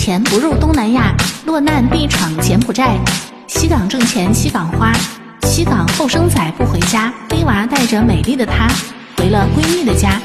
[0.00, 2.96] 钱不入东南亚，落难必闯柬埔寨。
[3.46, 4.94] 西港挣钱西港花，
[5.42, 8.66] 西港后生仔不回家，黑娃带着美丽的她
[9.18, 10.18] 回了闺蜜的家。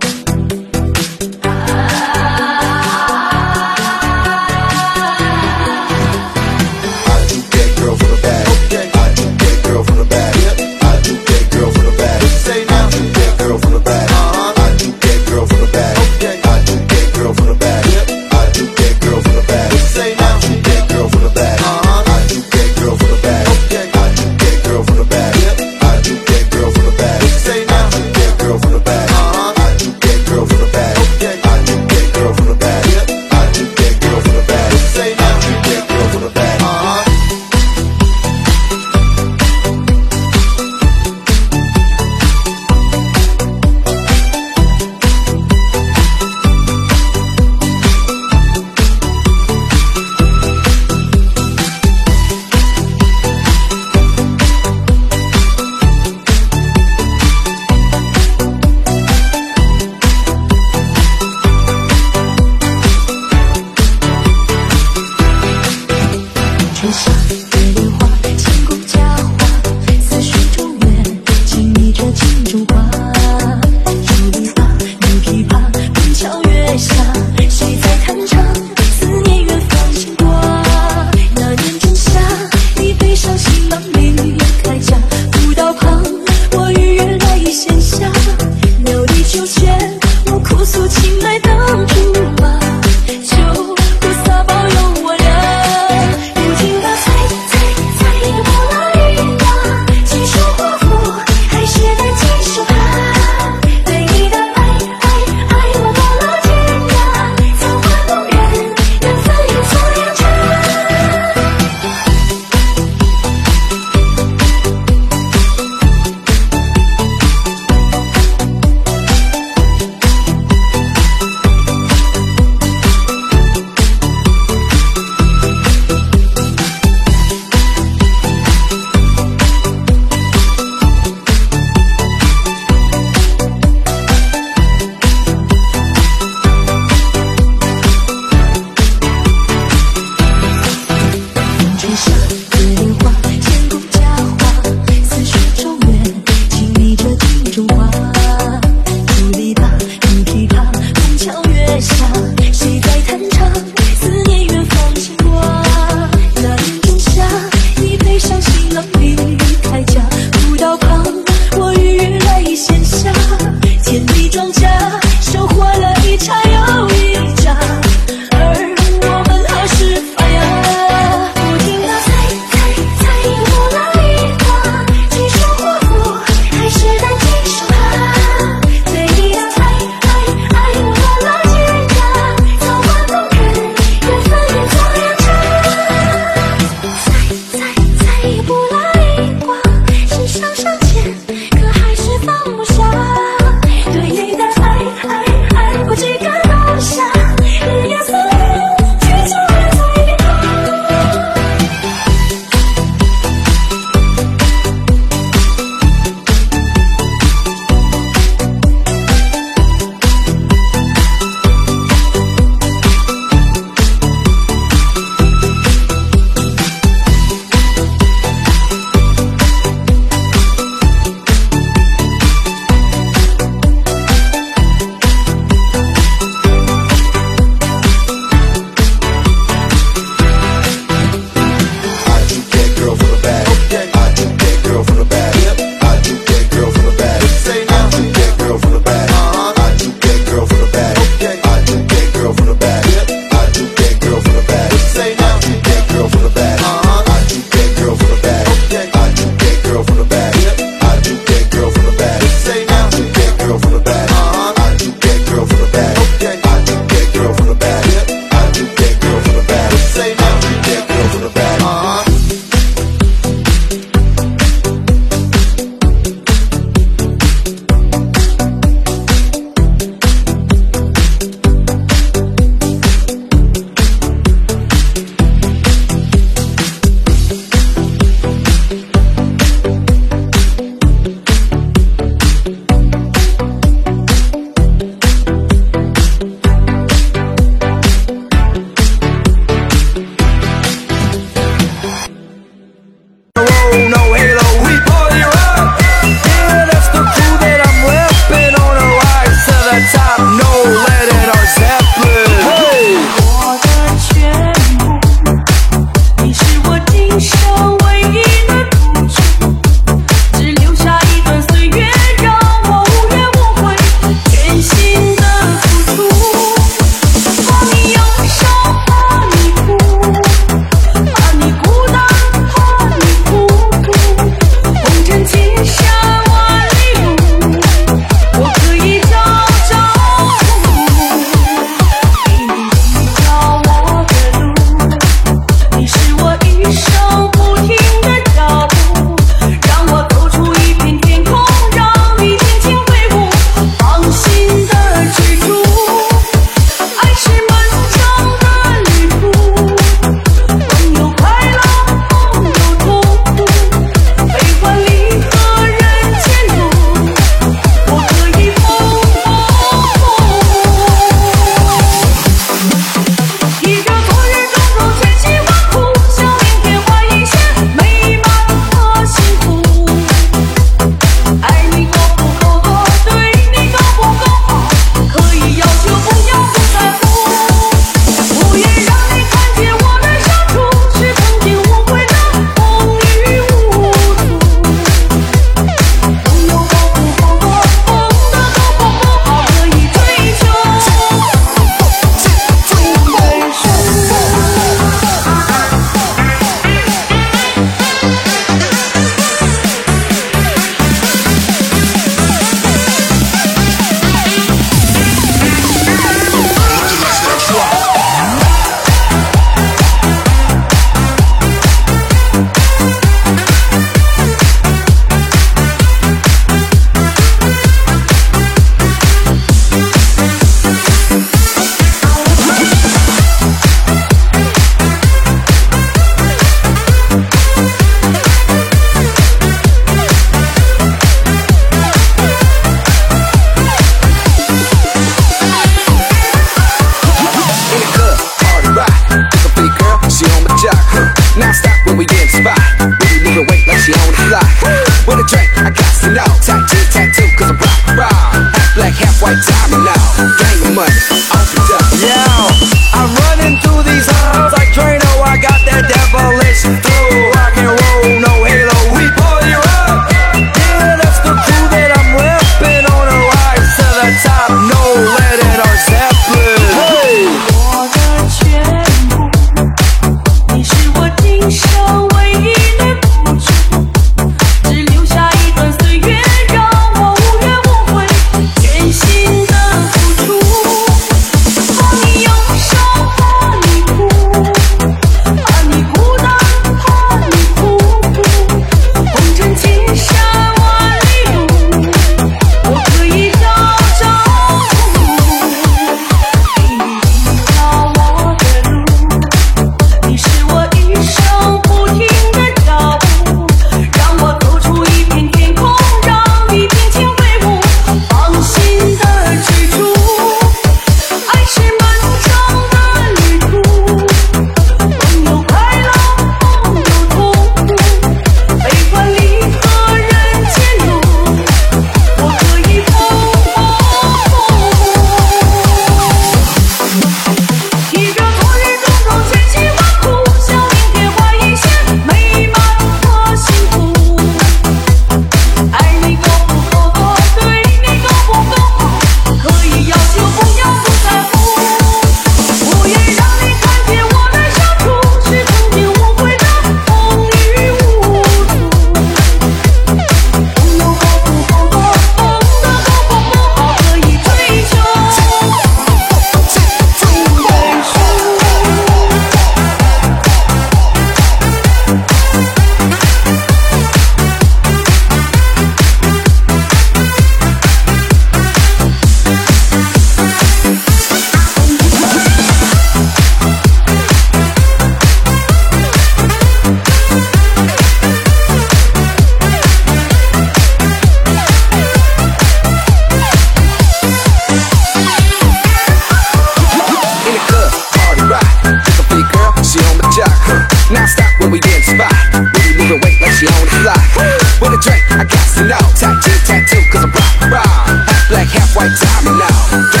[599.01, 600.00] stop now.